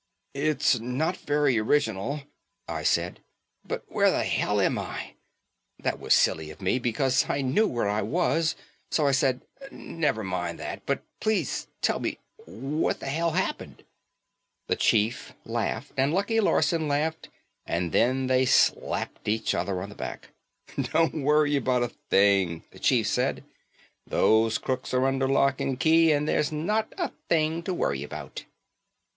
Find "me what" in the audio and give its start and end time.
11.99-12.99